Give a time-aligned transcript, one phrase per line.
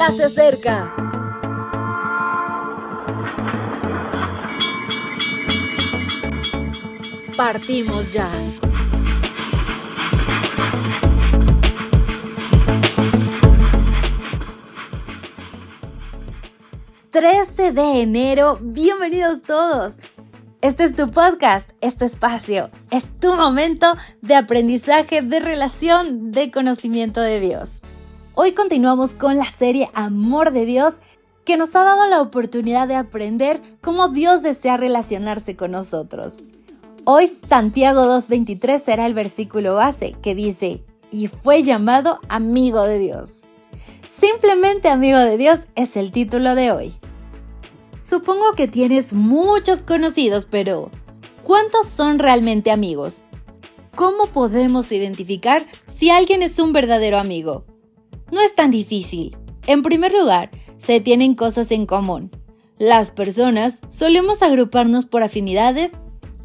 [0.00, 0.94] ya se acerca.
[7.36, 8.26] Partimos ya.
[17.10, 19.98] 13 de enero, bienvenidos todos.
[20.62, 27.20] Este es tu podcast, este espacio, es tu momento de aprendizaje, de relación, de conocimiento
[27.20, 27.80] de Dios.
[28.36, 30.94] Hoy continuamos con la serie Amor de Dios
[31.44, 36.44] que nos ha dado la oportunidad de aprender cómo Dios desea relacionarse con nosotros.
[37.04, 43.32] Hoy Santiago 2.23 será el versículo base que dice, y fue llamado amigo de Dios.
[44.08, 46.94] Simplemente amigo de Dios es el título de hoy.
[47.96, 50.90] Supongo que tienes muchos conocidos, pero
[51.42, 53.26] ¿cuántos son realmente amigos?
[53.96, 57.64] ¿Cómo podemos identificar si alguien es un verdadero amigo?
[58.30, 59.36] No es tan difícil.
[59.66, 62.30] En primer lugar, se tienen cosas en común.
[62.78, 65.92] Las personas solemos agruparnos por afinidades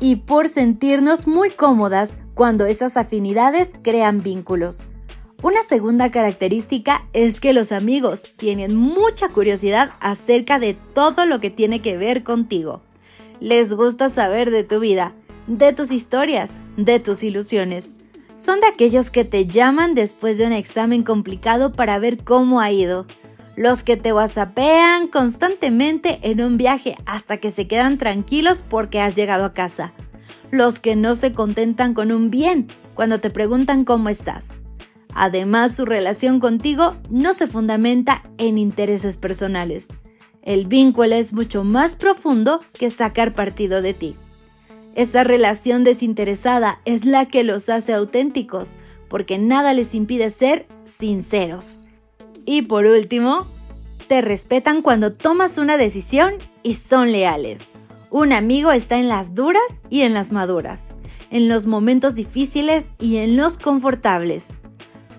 [0.00, 4.90] y por sentirnos muy cómodas cuando esas afinidades crean vínculos.
[5.42, 11.50] Una segunda característica es que los amigos tienen mucha curiosidad acerca de todo lo que
[11.50, 12.82] tiene que ver contigo.
[13.38, 15.14] Les gusta saber de tu vida,
[15.46, 17.96] de tus historias, de tus ilusiones.
[18.36, 22.70] Son de aquellos que te llaman después de un examen complicado para ver cómo ha
[22.70, 23.06] ido.
[23.56, 29.16] Los que te whatsappean constantemente en un viaje hasta que se quedan tranquilos porque has
[29.16, 29.94] llegado a casa.
[30.50, 34.60] Los que no se contentan con un bien cuando te preguntan cómo estás.
[35.14, 39.88] Además, su relación contigo no se fundamenta en intereses personales.
[40.42, 44.14] El vínculo es mucho más profundo que sacar partido de ti.
[44.96, 51.84] Esa relación desinteresada es la que los hace auténticos, porque nada les impide ser sinceros.
[52.46, 53.46] Y por último,
[54.08, 57.66] te respetan cuando tomas una decisión y son leales.
[58.10, 60.86] Un amigo está en las duras y en las maduras,
[61.30, 64.46] en los momentos difíciles y en los confortables.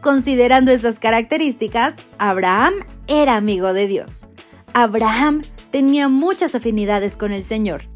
[0.00, 2.74] Considerando estas características, Abraham
[3.08, 4.26] era amigo de Dios.
[4.72, 5.42] Abraham
[5.72, 7.92] tenía muchas afinidades con el Señor.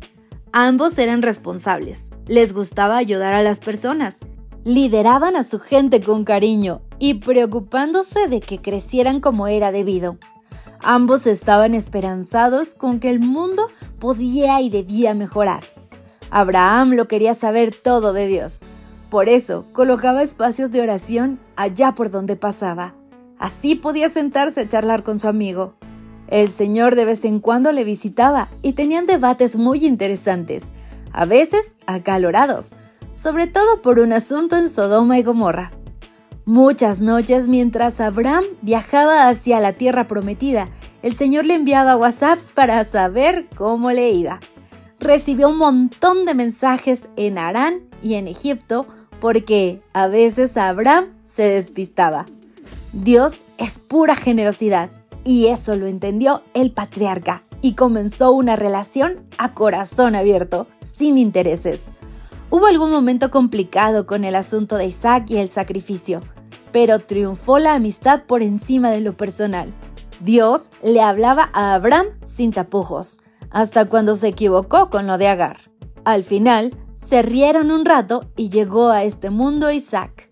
[0.52, 4.16] Ambos eran responsables, les gustaba ayudar a las personas,
[4.64, 10.16] lideraban a su gente con cariño y preocupándose de que crecieran como era debido.
[10.82, 15.64] Ambos estaban esperanzados con que el mundo podía y debía mejorar.
[16.30, 18.64] Abraham lo quería saber todo de Dios.
[19.10, 22.94] Por eso colocaba espacios de oración allá por donde pasaba.
[23.38, 25.74] Así podía sentarse a charlar con su amigo.
[26.28, 30.66] El Señor de vez en cuando le visitaba y tenían debates muy interesantes,
[31.12, 32.72] a veces acalorados,
[33.12, 35.72] sobre todo por un asunto en Sodoma y Gomorra.
[36.44, 40.68] Muchas noches mientras Abraham viajaba hacia la tierra prometida,
[41.02, 44.40] el Señor le enviaba WhatsApps para saber cómo le iba.
[45.00, 48.86] Recibió un montón de mensajes en Arán y en Egipto
[49.20, 52.26] porque a veces Abraham se despistaba.
[52.92, 54.90] Dios es pura generosidad
[55.28, 61.90] y eso lo entendió el patriarca y comenzó una relación a corazón abierto, sin intereses.
[62.48, 66.22] Hubo algún momento complicado con el asunto de Isaac y el sacrificio,
[66.72, 69.74] pero triunfó la amistad por encima de lo personal.
[70.20, 75.58] Dios le hablaba a Abraham sin tapujos, hasta cuando se equivocó con lo de Agar.
[76.06, 80.30] Al final, se rieron un rato y llegó a este mundo Isaac.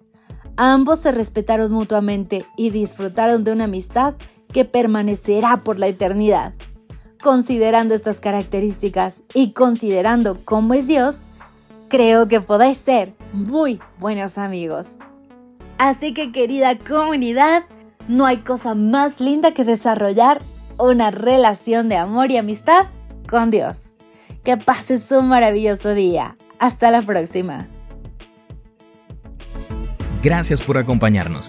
[0.57, 4.15] Ambos se respetaron mutuamente y disfrutaron de una amistad
[4.53, 6.55] que permanecerá por la eternidad.
[7.23, 11.21] Considerando estas características y considerando cómo es Dios,
[11.89, 14.99] creo que podáis ser muy buenos amigos.
[15.79, 17.65] Así que querida comunidad,
[18.09, 20.41] no hay cosa más linda que desarrollar
[20.78, 22.87] una relación de amor y amistad
[23.28, 23.97] con Dios.
[24.45, 26.37] Que pases un maravilloso día.
[26.59, 27.67] Hasta la próxima.
[30.23, 31.49] Gracias por acompañarnos.